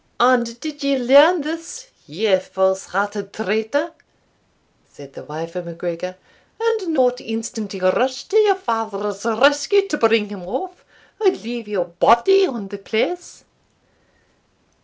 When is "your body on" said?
11.67-12.69